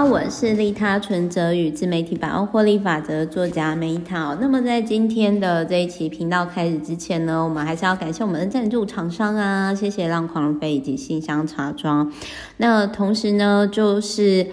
[0.00, 4.34] 好，我是利他存折与自媒体百万获利法则作家梅涛。
[4.40, 12.10] 那么在今天的这一期频道开始之前呢，我们还是要感谢我们的赞助厂商啊，谢谢浪狂飞以及信箱茶庄。
[12.56, 14.46] 那同时呢，就是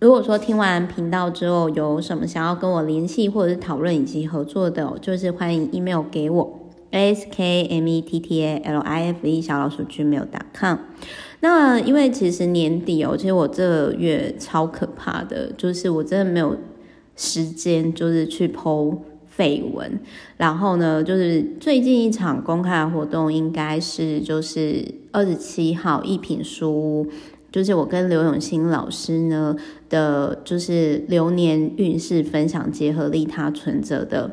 [0.00, 6.58] 如果说听完频道之后有什么想要跟我联系或者是讨论以及合作的，就是欢迎 email 给我
[6.90, 10.78] s k m e t t a l i f e 小老鼠 gmail.com。
[11.42, 16.54] 那因为其实年底哦，其实我这个月超可怕的，就是我真的没有
[17.16, 19.98] 时间，就是去 po 废文。
[20.36, 27.06] 然后呢，就是最近一场公开的活动，应该是就是二十七号一品书屋，
[27.50, 29.56] 就是我跟刘永新老师呢
[29.88, 34.30] 的，就是流年运势分享结合利他存折的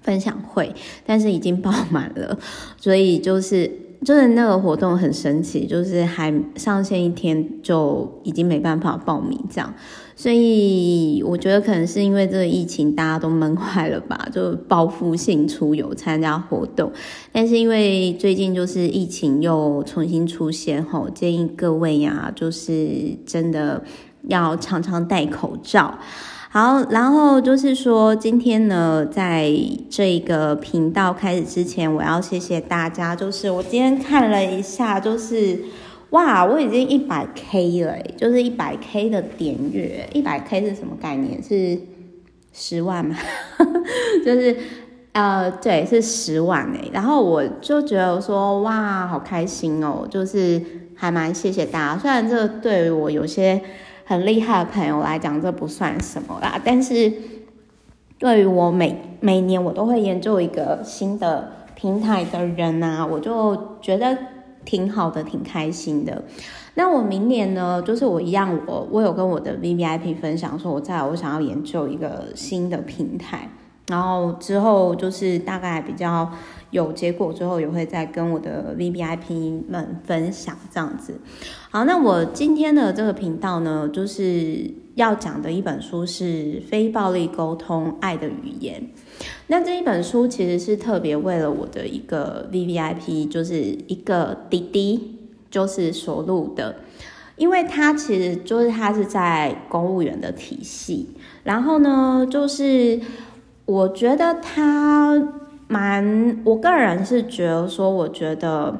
[0.00, 0.72] 分享会，
[1.04, 2.38] 但是已经爆满了，
[2.76, 3.83] 所以就是。
[4.04, 9.72] 就是那个活动很神奇，就是还上线一天就已经没办法报名这样，
[10.14, 16.92] 所以我觉得可能是因为这个疫情大家都闷坏了吧，就报复性出游参加活动。
[17.32, 23.82] 但是因为最近就是疫情又重新出现后，建议各位呀，就是真的
[24.28, 25.98] 要常常戴口罩。
[26.54, 29.50] 好，然后就是说，今天呢，在
[29.90, 33.16] 这个频道开始之前，我要谢谢大家。
[33.16, 35.58] 就是我今天看了一下，就是
[36.10, 40.08] 哇，我已经一百 K 了，就是一百 K 的点阅。
[40.12, 41.42] 一百 K 是什么概念？
[41.42, 41.76] 是
[42.52, 43.16] 十万吗？
[44.24, 44.56] 就是
[45.10, 46.88] 呃，对，是十万哎。
[46.92, 50.62] 然后我就觉得说，哇，好开心哦，就是
[50.94, 51.98] 还蛮谢谢大家。
[52.00, 53.60] 虽然这对于我有些。
[54.04, 56.60] 很厉害的朋友来讲，这不算什么啦。
[56.64, 57.12] 但是，
[58.18, 64.16] 对于我每每年我都会研究一个新的平台的人呐、啊，我就觉得
[64.64, 66.22] 挺好的，挺开心的。
[66.74, 73.48] 那我明年呢，就是我一样，我我有跟我的 VVIP 分享说，我在我想要研究一个新的平台，
[73.86, 76.30] 然后之后就是大概比较。
[76.70, 81.20] 有结果之后，也会再跟我的 VVIP 们分享这样子。
[81.70, 86.24] 好，那我今天的这个频道呢，就是要讲的一本书是
[86.64, 88.82] 《非暴力沟通：爱的语言》。
[89.46, 96.74] 那这一本书其实是特别为了我的一个 VVIP，就是一个弟弟，就是所录的，
[97.36, 101.10] 因为他其实就是他是在公务员的体系，
[101.44, 103.00] 然后呢，就是
[103.66, 105.22] 我觉得他。
[105.66, 108.78] 蛮，我个人是觉得说，我觉得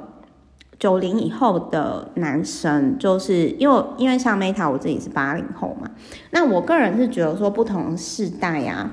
[0.79, 5.91] 九零以后的男生，就是因为因为像 Meta 我自己是八零后嘛，
[6.31, 8.91] 那我个人是觉得说，不同世代呀，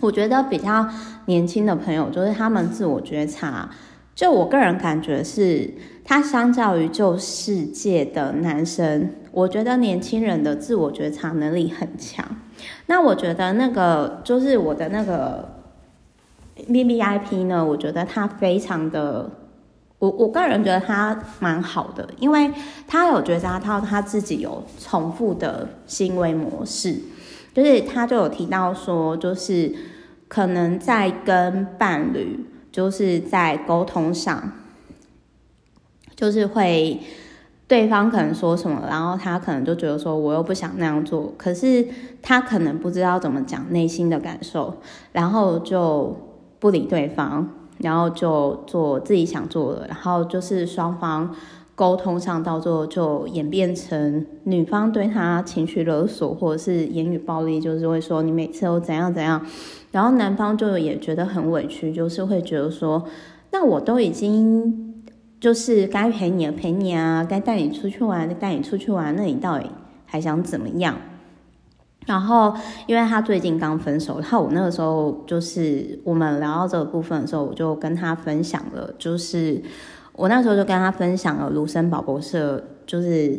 [0.00, 0.86] 我觉得比较
[1.24, 3.70] 年轻的朋友，就是他们自我觉察，
[4.14, 5.72] 就我个人感觉是，
[6.04, 12.22] 他相较于旧世界的男生，我觉得年轻人的自我觉察能力很强。
[12.86, 15.52] 那我觉得那个就是我的那个。
[16.68, 19.28] VVIP 呢，我觉得他非常的，
[19.98, 22.48] 我我个人觉得他蛮好的，因为
[22.86, 26.96] 他有觉察到他自己有重复的行为模式，
[27.52, 29.74] 就是他就有提到说，就是
[30.28, 34.52] 可能在跟伴侣，就是在沟通上，
[36.14, 37.00] 就是会
[37.74, 41.86] 对方可能说什么，然后他可能就觉得说，我又不想那样做，可是
[42.22, 44.74] 他可能不知道怎么讲内心的感受，
[45.12, 46.16] 然后就。
[46.60, 47.46] 不理对方，
[47.76, 51.30] 然后就做自己想做的，然后就是双方
[51.74, 59.44] 沟通上到最后就演变成女方对他情绪勒索，或者是言语暴力，就是会说你每次都怎样怎样，
[59.90, 63.04] 然后男方就也觉得很委屈，就是会觉得说，
[63.50, 64.83] 那我都已经
[65.44, 69.70] 就是该陪你的陪你啊，该带你出去玩的带你出去玩，那你到底
[70.06, 70.96] 还想怎么样？
[72.06, 72.54] 然后，
[72.86, 79.62] 因为他最近刚分手，然后我那个时候就是我们聊到这个部分的时候，我就跟他分享了，就是
[80.14, 83.38] 我那时候就跟他分享了卢森堡博士就是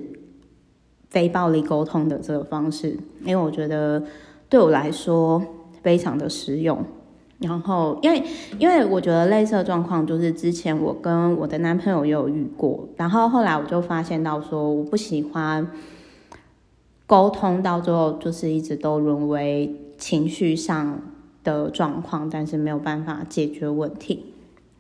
[1.10, 4.04] 非暴力沟通的这个方式，因为我觉得
[4.48, 5.44] 对我来说
[5.82, 6.86] 非常的实用。
[7.40, 8.24] 然后，因为
[8.58, 15.68] 因为我觉得类似的状况就是之前我跟我的男朋友也有遇过，然后后来我就发现到说我不喜欢。
[17.08, 21.00] 沟通到最后就是一直都沦为情绪上
[21.44, 24.34] 的状况，但是没有办法解决问题。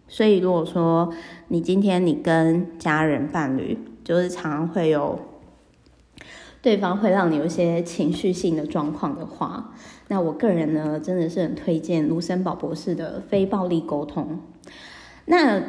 [0.07, 1.13] 所以如果说
[1.49, 5.19] 你今天你跟家人伴侣，就是常常会有
[6.65, 9.71] 对方会让你有一些情绪性的状况的话，
[10.07, 14.39] 那我个人呢真的是很推荐卢森堡博士的非暴力沟通。
[15.25, 15.61] 那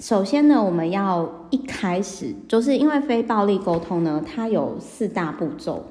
[0.00, 5.84] 首先呢，我们要一开始就是因为非暴力沟通呢，它有四大步骤。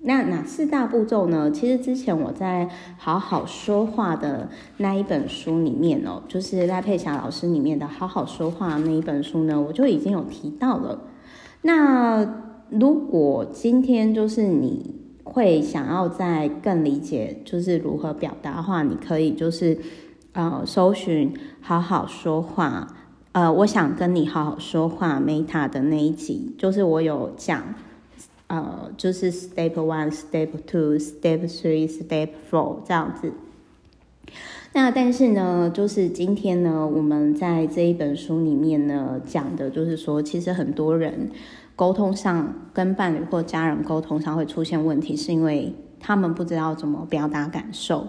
[0.00, 1.50] 那哪四大步骤呢？
[1.50, 2.68] 其实之前我在
[2.98, 4.46] 好好说话的
[4.76, 11.00] 那一本书里面哦，就是赖佩霞老师里面的好好说话那一本书呢，我就已经有提到了。
[11.62, 19.78] 那如果今天就是你会想要再更理解，就是如何表达的话，你可以就是
[20.32, 22.86] 呃搜寻好好说话，
[23.32, 27.74] 呃，我想跟你好好说话 Meta 的那一集，就是我有讲。
[28.48, 33.32] 呃，就是 step one, step two, step three, step four 这样子。
[34.72, 41.32] 那但是呢，就是今天呢，我们在这一本书里面呢，讲的就是说，其实很多人
[41.76, 45.72] 沟通上跟伴侣或家人沟通上会出现问题，是因为。
[45.98, 48.06] 他们不知道怎么表达感受，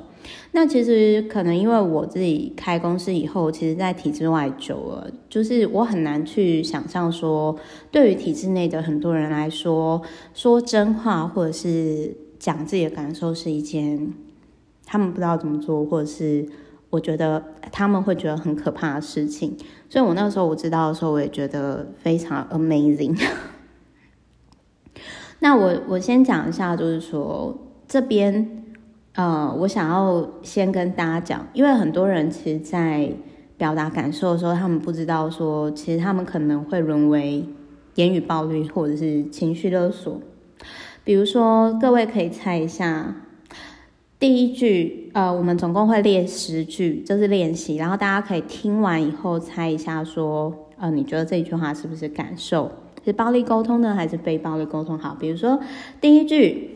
[0.51, 7.55] 那其实可能因为我自己开公司以后，其实，在体制外久了，就是我很难去想象说，
[7.89, 9.99] 对于体制内的很多人来说，
[10.33, 14.13] 说真话或者是讲自己的感受是一件
[14.85, 16.45] 他们不知道怎么做，或者是
[16.91, 17.41] 我觉得
[17.71, 19.55] 他们会觉得很可怕的事情。
[19.89, 23.17] 所以我那时候我知道的时候，我也觉得非常 amazing。
[25.39, 27.57] 那我我先讲一下，就是说。
[27.89, 28.65] 这边，
[29.13, 33.09] 呃，我想要先跟大家讲，因为很多人其实，在
[33.57, 37.45] 表达感受的时候，他们不知道说，其实他们可能会沦为
[37.95, 40.19] 言语暴力或者是情绪勒索。
[41.05, 43.15] 比如说，各位可以猜一下，
[44.19, 52.69] 第一句，呃，我们总共会列十句，这是练习，然后大家可以听完以后猜一下，说，呃，你觉得这句话是不是感受？
[53.07, 54.99] 是暴力沟通呢，还是非暴力沟通？
[54.99, 55.61] 好，比如说
[56.01, 56.73] 第一句。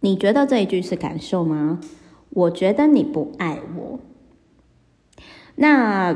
[0.00, 1.80] 你觉得这一句是感受吗？
[2.30, 3.98] 我觉得你不爱我。
[5.56, 6.14] 那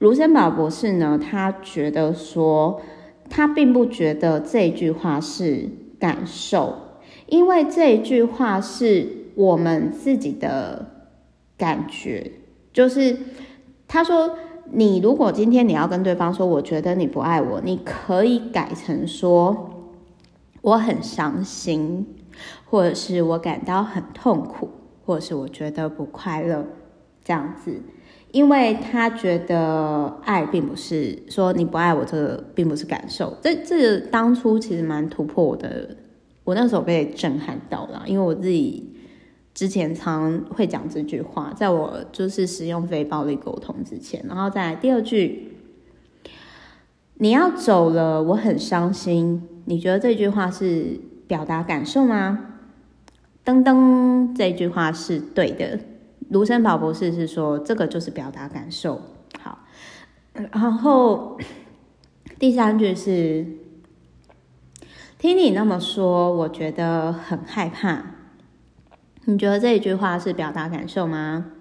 [0.00, 1.18] 卢森堡博士呢？
[1.18, 2.82] 他觉得说，
[3.30, 6.74] 他并不觉得这一句话是感受，
[7.26, 11.06] 因为这一句话是我们自己的
[11.56, 12.32] 感觉。
[12.72, 13.16] 就是
[13.88, 14.36] 他说，
[14.72, 19.70] 你如果今天你要跟对方说，我觉得你不爱我，你可以改成说，
[20.62, 22.06] 我很伤心。
[22.68, 24.68] 或者是我感到很痛苦，
[25.06, 26.66] 或者是我觉得不快乐，
[27.24, 27.80] 这样子，
[28.30, 33.32] 因为他觉得爱并不是说你不爱我，这个并不是感受。
[33.40, 35.96] 这这当初其实蛮突破我的，
[36.44, 38.92] 我那时候被震撼到了，因为我自己
[39.56, 45.56] 之前常会讲这句话，在我就是使用非暴力沟通之前，然后再来第二句，
[47.14, 49.48] 你要走了，我很伤心。
[49.64, 52.38] 你觉得这句话是表达感受吗？
[53.46, 55.80] 噔噔，这句话是对的。
[56.28, 59.00] 卢森堡博士是说，这个就是表达感受。
[59.40, 59.60] 好，
[60.34, 61.38] 然后
[62.38, 63.46] 第三句是，
[65.16, 68.15] 听你那么说，我觉得很害怕。
[69.26, 71.52] 你觉得这一句话是表达感受吗？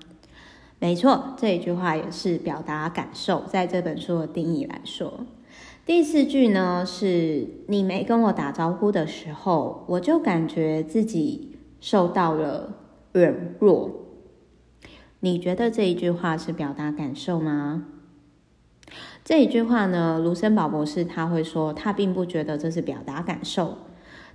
[0.80, 3.44] 没错，这一句话也是表达感受。
[3.48, 5.26] 在这本书的定义来说，
[5.86, 11.52] 第四句呢，是你没跟我打招呼的时候，我就感觉自己。
[11.82, 12.78] 受到了
[13.12, 13.92] 软弱，
[15.20, 17.86] 你觉得这一句话是表达感受吗？
[19.24, 23.78] 这一句话呢，卢森堡博士他会说，他并不觉得这是表达感受。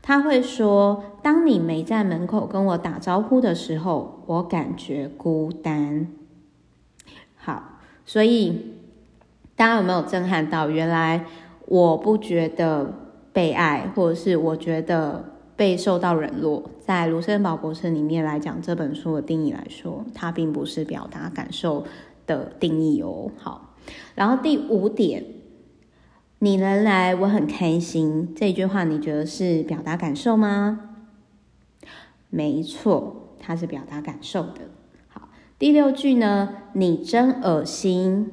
[0.03, 6.09] 他会说，当你没在门口跟我打招呼的时候，我感觉孤单。
[7.37, 8.75] 好，所以
[9.57, 10.69] 大家有没有震撼到？
[10.69, 11.25] 原来
[11.67, 12.93] 我不觉得
[13.33, 15.25] 被爱，或者是我觉得。
[15.61, 21.85] 被受到冷落，在卢森堡博士里面来讲，这本书的定义来说，它并不是表达感受
[22.27, 23.31] 的定义哦。
[23.37, 23.75] 好，
[24.15, 25.23] 然后第五点，
[26.43, 28.33] 你能来，我很开心。
[28.35, 30.81] 这句话你觉得是表达感受吗？
[32.31, 34.71] 没错，它是表达感受的。
[35.09, 35.29] 好，
[35.59, 36.49] 第六句呢？
[36.73, 38.33] 你真恶心。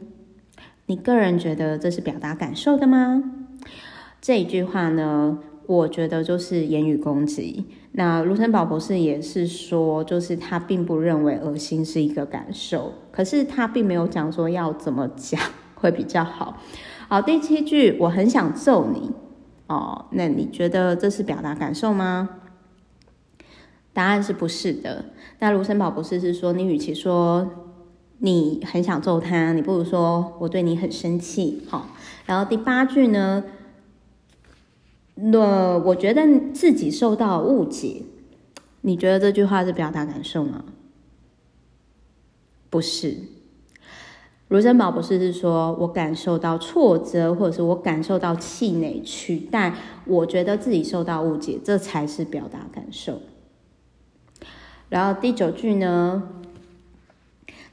[0.86, 3.22] 你个人觉得这是表达感受的吗？
[4.22, 5.40] 这一句话呢？
[5.66, 7.66] 我觉得就是言语攻击。
[7.92, 15.38] 那卢森堡博士也是说，就是他并不认为恶心是一个感受，可是他并没有讲说要怎么讲
[15.76, 16.62] 会比较好。
[17.10, 19.12] 好，第七句，我很想揍你
[19.68, 20.08] 哦。
[20.12, 22.30] 那你觉得这是表达感受吗？
[23.94, 25.06] 答案是不是的。
[25.40, 27.50] 那卢森堡博士是说，你与其说
[28.18, 31.64] 你很想揍他，你不如说我对你很生气。
[31.70, 31.88] 好，
[32.26, 33.44] 然后第八句呢？
[35.16, 38.04] 那我觉得自己受到误解，
[38.82, 40.66] 你觉得这句话是表达感受吗？
[42.70, 43.18] 不是，
[44.50, 49.76] 卢森堡博士是说，我感受到挫折，或者是我感受到气馁，取代
[50.06, 53.20] 我觉得自己受到误解，这才是表达感受。
[54.88, 56.24] 然后第九句呢，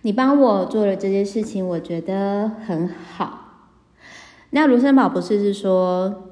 [0.03, 3.41] 你帮我做了这件事情，我觉得很好。
[4.51, 6.25] 那卢森堡博士是说，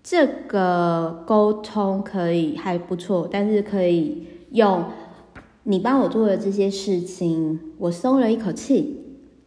[0.00, 4.84] 这个沟通可以还不错，但是可以用
[5.64, 9.00] 你帮我做了这些事情，我松了一口气。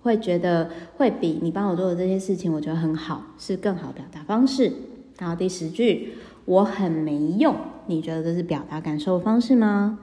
[0.05, 4.71] 会觉得会比你帮我做的这些事情，我觉得很好，是更好表达方式。
[5.17, 6.13] 然后第十句，
[6.45, 7.55] 我很没用，
[7.87, 9.97] 你觉得这是表达感受方式吗？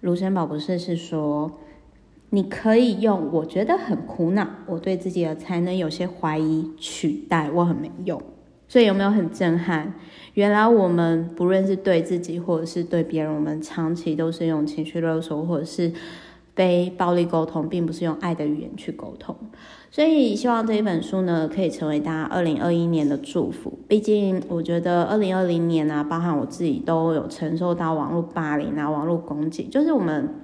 [0.00, 1.60] 卢森堡博士是说，
[2.30, 8.20] 你可以用我觉得很苦恼，我对自己的才能有些怀疑，取代我很没用。
[8.66, 9.94] 所以有没有很震撼？
[10.34, 15.92] 原来我们不论是对自己或者是对别人，我们长期都是用情绪勒索，或者是。
[16.56, 19.36] 非暴力沟通，并不是用爱的语言去沟通，
[19.90, 23.78] 所以希望这一本书呢，可以成为大家二零二一年的祝福。
[23.86, 30.34] 毕竟，我觉得二零二零年啊，包含我自己都有承受到网络霸凌啊、网络攻击，就是我们，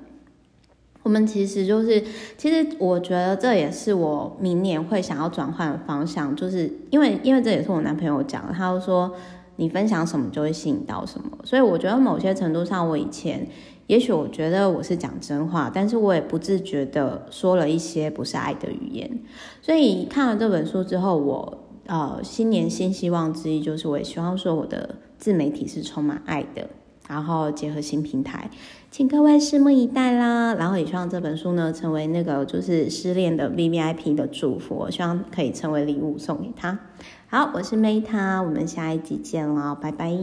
[1.02, 2.04] 我们其实就是，
[2.36, 9.10] 其实我觉得这也是我明年会想要转换的方向，就是因为，因为这也是我男朋友讲，他就说
[9.56, 13.48] 你分享什么就会吸引到什么，所以我觉得某些程度上，我以前。
[13.88, 19.18] 也许我觉得我是讲真话，但是我也不自觉的说了一些不是爱的语言。
[19.60, 26.70] 所以看了这本书之后，我呃新年新希望之一就是，我也希望说我的自媒体是充满爱的，
[27.08, 28.50] 然后结合新平台，
[28.90, 30.54] 请各位拭目以待啦。
[30.54, 36.78] 然后也希望这本书呢成为那个就是失恋的 VVIP 的祝福，我希望可以成为礼物送给他。
[37.26, 40.16] 好，我是 Meta，我们下一集见了，拜拜。